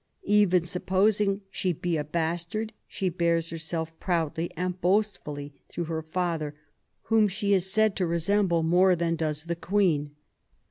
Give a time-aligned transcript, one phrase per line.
[0.23, 6.55] Even supposing she be a bastard, she bears herself proudly and boastfully through her father,
[7.03, 10.15] whom she is said to resemble more than does the Queen.